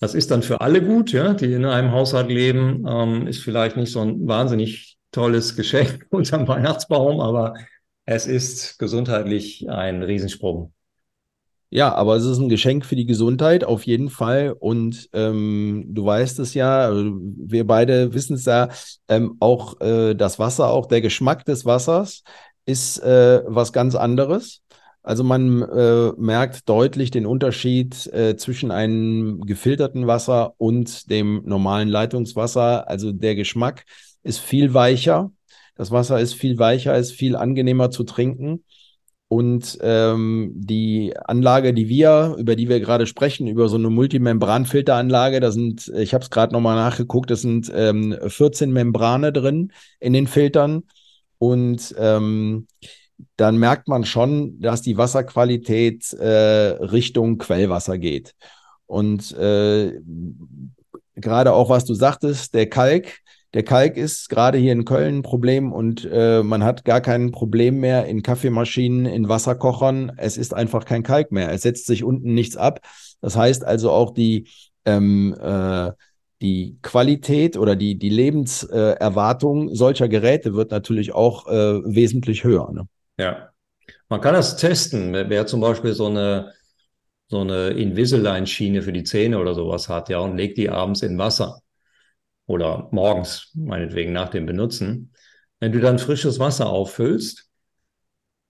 [0.00, 2.86] Das ist dann für alle gut, ja, die in einem Haushalt leben.
[2.88, 7.54] Ähm, ist vielleicht nicht so ein wahnsinnig tolles Geschenk unterm Weihnachtsbaum, aber
[8.06, 10.72] es ist gesundheitlich ein Riesensprung.
[11.70, 14.54] Ja, aber es ist ein Geschenk für die Gesundheit auf jeden Fall.
[14.58, 18.68] Und ähm, du weißt es ja, also wir beide wissen es ja,
[19.08, 22.22] ähm, auch äh, das Wasser, auch der Geschmack des Wassers
[22.64, 24.62] ist äh, was ganz anderes.
[25.02, 31.88] Also man äh, merkt deutlich den Unterschied äh, zwischen einem gefilterten Wasser und dem normalen
[31.88, 32.88] Leitungswasser.
[32.88, 33.84] Also der Geschmack
[34.22, 35.32] ist viel weicher.
[35.76, 38.64] Das Wasser ist viel weicher, ist viel angenehmer zu trinken.
[39.28, 45.40] Und ähm, die Anlage, die wir, über die wir gerade sprechen, über so eine Multimembranfilteranlage,
[45.40, 50.14] da sind, ich habe es gerade nochmal nachgeguckt, das sind ähm, 14 Membrane drin in
[50.14, 50.84] den Filtern.
[51.36, 52.66] Und ähm,
[53.36, 58.34] dann merkt man schon, dass die Wasserqualität äh, Richtung Quellwasser geht.
[58.86, 60.00] Und äh,
[61.16, 63.18] gerade auch, was du sagtest, der Kalk,
[63.54, 67.30] der Kalk ist gerade hier in Köln ein Problem und äh, man hat gar kein
[67.30, 70.12] Problem mehr in Kaffeemaschinen, in Wasserkochern.
[70.18, 71.50] Es ist einfach kein Kalk mehr.
[71.50, 72.80] Es setzt sich unten nichts ab.
[73.22, 74.48] Das heißt also auch die,
[74.84, 75.92] ähm, äh,
[76.42, 82.70] die Qualität oder die, die Lebenserwartung solcher Geräte wird natürlich auch äh, wesentlich höher.
[82.70, 82.86] Ne?
[83.18, 83.48] Ja,
[84.10, 85.14] man kann das testen.
[85.14, 86.52] Wer zum Beispiel so eine,
[87.28, 91.16] so eine Invisalign-Schiene für die Zähne oder sowas hat, ja, und legt die abends in
[91.16, 91.60] Wasser
[92.48, 95.12] oder morgens, meinetwegen nach dem Benutzen.
[95.60, 97.48] Wenn du dann frisches Wasser auffüllst,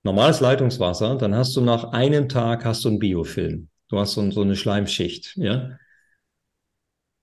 [0.04, 3.68] normales Leitungswasser, dann hast du nach einem Tag hast du einen Biofilm.
[3.88, 5.76] Du hast so, so eine Schleimschicht, ja.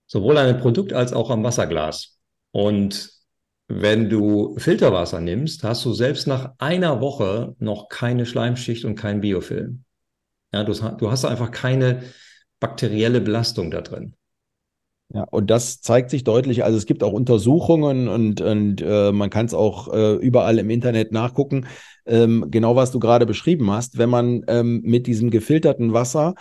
[0.07, 2.19] Sowohl an dem Produkt als auch am Wasserglas.
[2.51, 3.09] Und
[3.67, 9.21] wenn du Filterwasser nimmst, hast du selbst nach einer Woche noch keine Schleimschicht und keinen
[9.21, 9.85] Biofilm.
[10.53, 12.03] Ja, du, du hast einfach keine
[12.59, 14.15] bakterielle Belastung da drin.
[15.13, 16.63] Ja, und das zeigt sich deutlich.
[16.63, 20.69] Also es gibt auch Untersuchungen und, und äh, man kann es auch äh, überall im
[20.69, 21.67] Internet nachgucken.
[22.05, 23.97] Ähm, genau was du gerade beschrieben hast.
[23.97, 26.33] Wenn man ähm, mit diesem gefilterten Wasser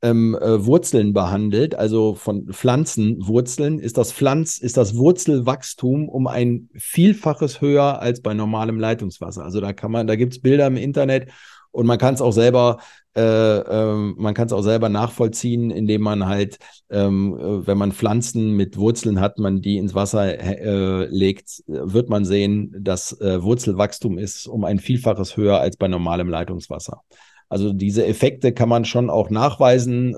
[0.00, 6.68] ähm, äh, Wurzeln behandelt, also von Pflanzenwurzeln, ist das Pflanz, ist das Wurzelwachstum um ein
[6.76, 9.44] Vielfaches höher als bei normalem Leitungswasser.
[9.44, 11.30] Also da kann man, da gibt es Bilder im Internet
[11.72, 12.78] und man kann es auch selber,
[13.16, 16.58] äh, äh, man kann es auch selber nachvollziehen, indem man halt,
[16.90, 22.08] ähm, äh, wenn man Pflanzen mit Wurzeln hat, man die ins Wasser äh, legt, wird
[22.08, 27.02] man sehen, dass äh, Wurzelwachstum ist um ein Vielfaches höher als bei normalem Leitungswasser.
[27.48, 30.14] Also diese Effekte kann man schon auch nachweisen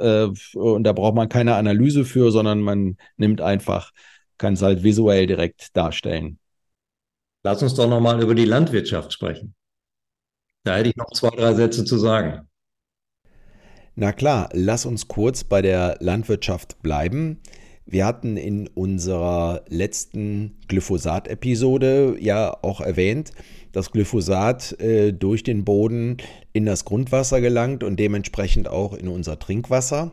[0.55, 3.91] und da braucht man keine Analyse für, sondern man nimmt einfach,
[4.39, 6.39] kann es halt visuell direkt darstellen.
[7.43, 9.55] Lass uns doch nochmal über die Landwirtschaft sprechen.
[10.63, 12.49] Da hätte ich noch zwei, drei Sätze zu sagen.
[13.99, 17.41] Na klar, lass uns kurz bei der Landwirtschaft bleiben.
[17.87, 23.33] Wir hatten in unserer letzten Glyphosat-Episode ja auch erwähnt,
[23.73, 26.19] dass Glyphosat äh, durch den Boden
[26.53, 30.13] in das Grundwasser gelangt und dementsprechend auch in unser Trinkwasser.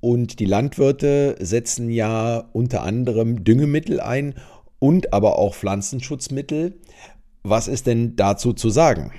[0.00, 4.34] Und die Landwirte setzen ja unter anderem Düngemittel ein
[4.80, 6.74] und aber auch Pflanzenschutzmittel.
[7.44, 9.12] Was ist denn dazu zu sagen?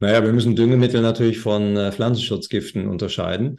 [0.00, 3.58] Naja, wir müssen Düngemittel natürlich von äh, Pflanzenschutzgiften unterscheiden.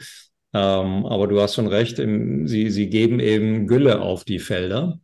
[0.54, 5.00] Ähm, aber du hast schon recht, im, sie, sie geben eben Gülle auf die Felder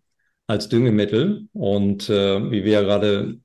[0.48, 1.48] als Düngemittel.
[1.54, 3.39] Und äh, wie wir ja gerade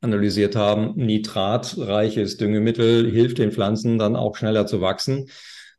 [0.00, 5.28] analysiert haben, nitratreiches Düngemittel hilft den Pflanzen dann auch schneller zu wachsen.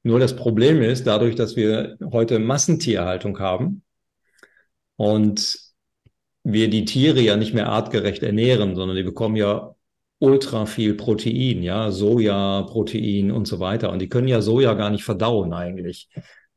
[0.03, 3.83] Nur das Problem ist, dadurch, dass wir heute Massentierhaltung haben
[4.97, 5.57] und
[6.43, 9.75] wir die Tiere ja nicht mehr artgerecht ernähren, sondern die bekommen ja
[10.19, 13.91] ultra viel Protein, ja, Soja-Protein und so weiter.
[13.91, 16.09] Und die können ja Soja gar nicht verdauen eigentlich.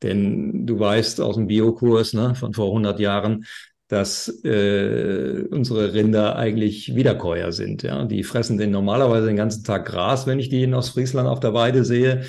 [0.03, 3.45] Denn du weißt aus dem Biokurs ne, von vor 100 Jahren,
[3.87, 7.83] dass äh, unsere Rinder eigentlich Wiederkäuer sind.
[7.83, 8.03] Ja?
[8.05, 11.53] Die fressen den normalerweise den ganzen Tag Gras, wenn ich die in Ostfriesland auf der
[11.53, 12.23] Weide sehe.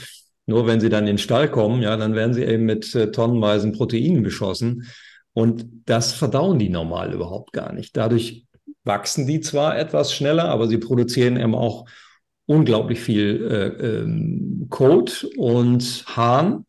[0.47, 3.11] Nur wenn sie dann in den Stall kommen, ja, dann werden sie eben mit äh,
[3.11, 4.87] tonnenweisen Proteinen beschossen.
[5.35, 7.97] Und das verdauen die normal überhaupt gar nicht.
[7.97, 8.48] Dadurch
[8.89, 11.87] wachsen die zwar etwas schneller, aber sie produzieren eben auch
[12.47, 16.65] unglaublich viel äh, ähm, Kot und Hahn.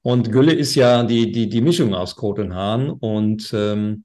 [0.00, 2.90] Und Gülle ist ja die, die, die Mischung aus Kot und Hahn.
[2.90, 4.04] Und ähm,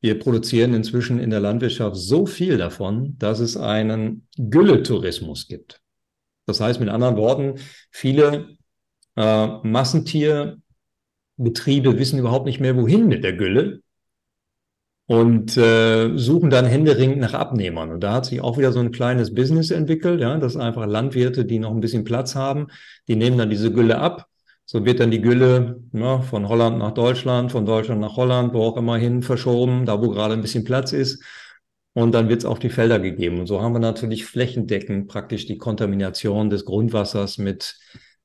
[0.00, 5.80] wir produzieren inzwischen in der Landwirtschaft so viel davon, dass es einen Gülletourismus gibt.
[6.46, 8.56] Das heißt mit anderen Worten, viele
[9.16, 13.83] äh, Massentierbetriebe wissen überhaupt nicht mehr, wohin mit der Gülle
[15.06, 17.90] und äh, suchen dann händeringend nach Abnehmern.
[17.90, 20.20] Und da hat sich auch wieder so ein kleines Business entwickelt.
[20.20, 22.68] Ja, das sind einfach Landwirte, die noch ein bisschen Platz haben,
[23.08, 24.28] die nehmen dann diese Gülle ab
[24.66, 28.62] so wird dann die Gülle ja, von Holland nach Deutschland, von Deutschland nach Holland, wo
[28.62, 31.22] auch immer hin verschoben, da wo gerade ein bisschen Platz ist.
[31.92, 33.40] Und dann wird es auf die Felder gegeben.
[33.40, 37.78] Und so haben wir natürlich flächendeckend praktisch die Kontamination des Grundwassers mit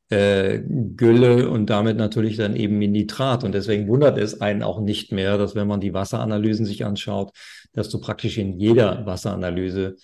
[0.09, 3.43] äh, Gülle und damit natürlich dann eben mit Nitrat.
[3.43, 7.31] Und deswegen wundert es einen auch nicht mehr, dass wenn man die Wasseranalysen sich anschaut,
[7.73, 9.95] dass du praktisch in jeder Wasseranalyse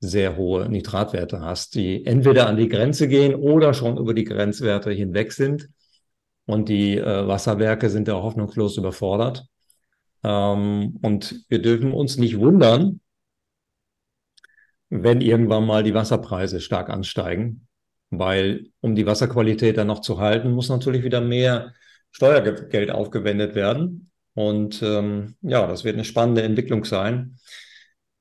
[0.00, 4.90] sehr hohe Nitratwerte hast, die entweder an die Grenze gehen oder schon über die Grenzwerte
[4.90, 5.68] hinweg sind
[6.46, 9.46] und die äh, Wasserwerke sind da hoffnungslos überfordert.
[10.22, 13.00] Ähm, und wir dürfen uns nicht wundern,
[14.90, 17.66] wenn irgendwann mal die Wasserpreise stark ansteigen,
[18.18, 21.74] weil um die Wasserqualität dann noch zu halten, muss natürlich wieder mehr
[22.10, 24.10] Steuergeld aufgewendet werden.
[24.34, 27.38] Und ähm, ja, das wird eine spannende Entwicklung sein.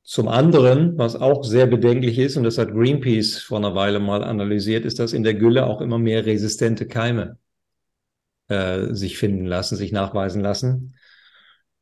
[0.04, 4.24] Zum anderen, was auch sehr bedenklich ist, und das hat Greenpeace vor einer Weile mal
[4.24, 7.38] analysiert, ist, dass in der Gülle auch immer mehr resistente Keime
[8.50, 10.96] äh, sich finden lassen, sich nachweisen lassen.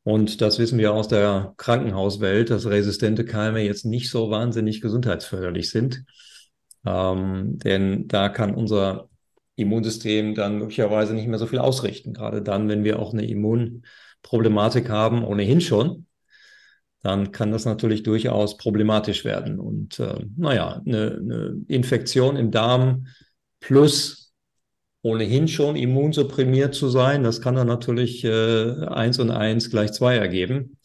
[0.04, 5.70] Und das wissen wir aus der Krankenhauswelt, dass resistente Keime jetzt nicht so wahnsinnig gesundheitsförderlich
[5.70, 6.06] sind.
[6.86, 9.10] Ähm, denn da kann unser
[9.56, 12.14] Immunsystem dann möglicherweise nicht mehr so viel ausrichten.
[12.14, 16.08] Gerade dann, wenn wir auch eine Immunproblematik haben, ohnehin schon,
[17.04, 19.60] dann kann das natürlich durchaus problematisch werden.
[19.60, 23.08] Und äh, naja, eine, eine Infektion im Darm
[23.60, 24.34] plus
[25.04, 30.16] ohnehin schon immunsupprimiert zu sein, das kann dann natürlich äh, eins und eins gleich zwei
[30.16, 30.78] ergeben.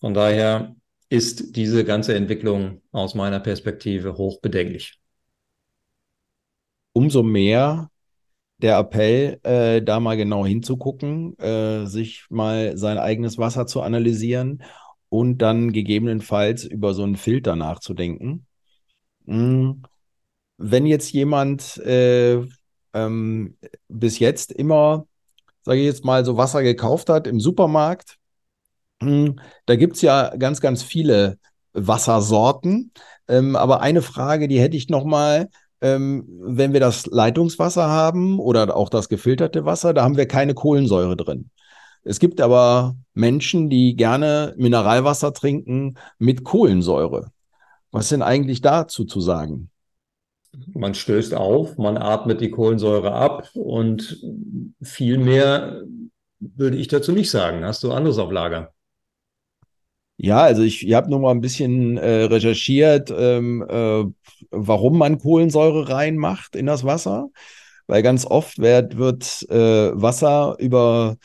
[0.00, 0.74] Von daher
[1.08, 5.00] ist diese ganze Entwicklung aus meiner Perspektive hoch bedenklich.
[6.96, 7.90] Umso mehr
[8.56, 14.62] der Appell, äh, da mal genau hinzugucken, äh, sich mal sein eigenes Wasser zu analysieren
[15.10, 18.46] und dann gegebenenfalls über so einen Filter nachzudenken.
[19.26, 19.82] Hm.
[20.56, 22.42] Wenn jetzt jemand äh,
[22.94, 25.06] ähm, bis jetzt immer,
[25.64, 28.16] sage ich jetzt mal, so Wasser gekauft hat im Supermarkt,
[29.02, 31.38] hm, da gibt es ja ganz, ganz viele
[31.74, 32.90] Wassersorten.
[33.28, 35.50] Ähm, aber eine Frage, die hätte ich noch mal.
[35.80, 40.54] Ähm, wenn wir das Leitungswasser haben oder auch das gefilterte Wasser, da haben wir keine
[40.54, 41.50] Kohlensäure drin.
[42.02, 47.32] Es gibt aber Menschen, die gerne Mineralwasser trinken mit Kohlensäure.
[47.90, 49.70] Was denn eigentlich dazu zu sagen?
[50.72, 54.24] Man stößt auf, man atmet die Kohlensäure ab und
[54.80, 55.82] viel mehr
[56.38, 57.64] würde ich dazu nicht sagen.
[57.64, 58.72] Hast du anderes auf Lager?
[60.18, 64.04] Ja, also ich, ich habe nur mal ein bisschen äh, recherchiert, ähm, äh,
[64.50, 67.28] warum man Kohlensäure reinmacht in das Wasser.
[67.86, 71.16] Weil ganz oft wird, wird äh, Wasser über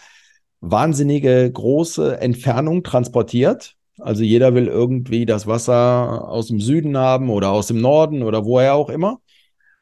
[0.61, 3.75] wahnsinnige große Entfernung transportiert.
[3.99, 8.45] Also jeder will irgendwie das Wasser aus dem Süden haben oder aus dem Norden oder
[8.45, 9.21] woher auch immer.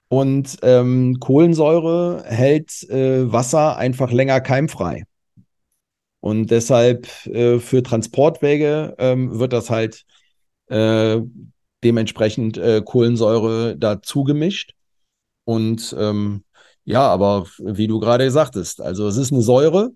[0.10, 5.06] Und ähm, Kohlensäure hält äh, Wasser einfach länger keimfrei.
[6.22, 10.06] Und deshalb äh, für Transportwege ähm, wird das halt
[10.68, 11.20] äh,
[11.84, 14.74] dementsprechend äh, Kohlensäure dazu gemischt.
[15.46, 16.44] Und ähm,
[16.84, 19.92] ja, aber wie du gerade sagtest, also es ist eine Säure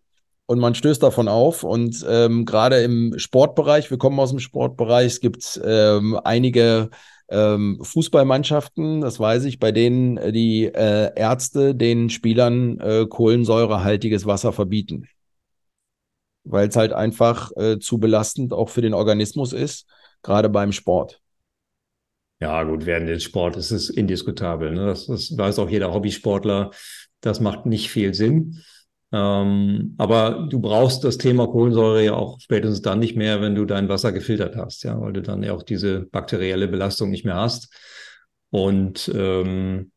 [0.46, 1.64] und man stößt davon auf.
[1.64, 6.90] Und ähm, gerade im Sportbereich, wir kommen aus dem Sportbereich, es gibt ähm, einige
[7.30, 14.54] ähm, Fußballmannschaften, das weiß ich, bei denen die äh, Ärzte den Spielern äh, kohlensäurehaltiges Wasser
[14.54, 15.08] verbieten
[16.44, 19.88] weil es halt einfach äh, zu belastend auch für den Organismus ist,
[20.22, 21.22] gerade beim Sport.
[22.40, 24.72] Ja, gut, während des Sport ist es indiskutabel.
[24.72, 24.88] Ne?
[24.88, 26.72] Das, das weiß auch jeder Hobbysportler.
[27.22, 28.62] Das macht nicht viel Sinn.
[29.14, 33.64] Ähm, aber du brauchst das Thema Kohlensäure ja auch spätestens dann nicht mehr, wenn du
[33.64, 37.36] dein Wasser gefiltert hast, ja, weil du dann ja auch diese bakterielle Belastung nicht mehr
[37.36, 37.74] hast.
[38.50, 39.92] Und ähm,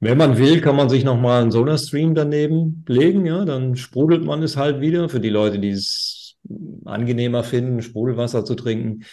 [0.00, 4.42] wenn man will, kann man sich nochmal einen Solar-Stream daneben legen, ja, dann sprudelt man
[4.42, 5.08] es halt wieder.
[5.10, 6.36] Für die Leute, die es
[6.86, 9.04] angenehmer finden, Sprudelwasser zu trinken.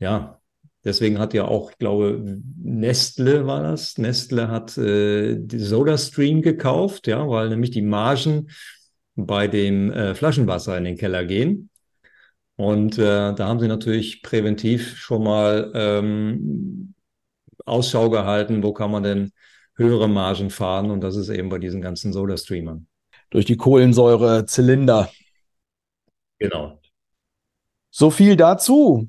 [0.00, 0.40] Ja,
[0.84, 3.96] deswegen hat ja auch, ich glaube, Nestle war das.
[3.96, 8.48] Nestle hat äh, die SodaStream gekauft, ja, weil nämlich die Margen
[9.14, 11.70] bei dem äh, Flaschenwasser in den Keller gehen.
[12.56, 16.94] Und äh, da haben sie natürlich präventiv schon mal ähm,
[17.64, 19.32] Ausschau gehalten, wo kann man denn
[19.76, 22.86] höhere Margen fahren und das ist eben bei diesen ganzen Soda-Streamern.
[23.30, 25.10] Durch die Kohlensäure-Zylinder.
[26.38, 26.78] Genau.
[27.90, 29.08] So viel dazu.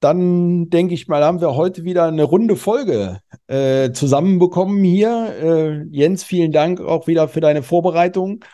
[0.00, 5.34] Dann denke ich mal, haben wir heute wieder eine runde Folge äh, zusammenbekommen hier.
[5.40, 8.44] Äh, Jens, vielen Dank auch wieder für deine Vorbereitung.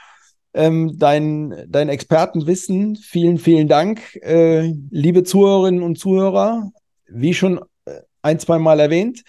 [0.52, 4.16] Ähm, dein, dein Expertenwissen, vielen, vielen Dank.
[4.16, 6.70] Äh, liebe Zuhörerinnen und Zuhörer,
[7.06, 9.22] wie schon äh, ein, zwei Mal erwähnt,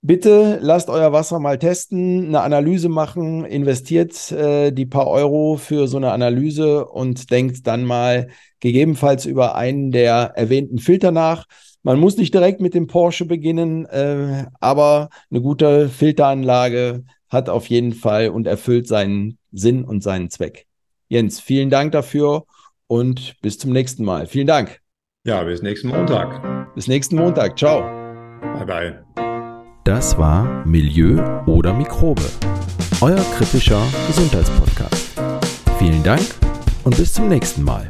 [0.00, 5.88] Bitte lasst euer Wasser mal testen, eine Analyse machen, investiert äh, die paar Euro für
[5.88, 8.28] so eine Analyse und denkt dann mal
[8.60, 11.46] gegebenenfalls über einen der erwähnten Filter nach.
[11.82, 17.66] Man muss nicht direkt mit dem Porsche beginnen, äh, aber eine gute Filteranlage hat auf
[17.66, 20.66] jeden Fall und erfüllt seinen Sinn und seinen Zweck.
[21.08, 22.44] Jens, vielen Dank dafür
[22.86, 24.26] und bis zum nächsten Mal.
[24.26, 24.80] Vielen Dank.
[25.24, 26.74] Ja, bis nächsten Montag.
[26.74, 27.58] Bis nächsten Montag.
[27.58, 27.80] Ciao.
[28.54, 29.27] Bye bye.
[29.88, 32.28] Das war Milieu oder Mikrobe,
[33.00, 35.18] euer kritischer Gesundheitspodcast.
[35.78, 36.20] Vielen Dank
[36.84, 37.88] und bis zum nächsten Mal.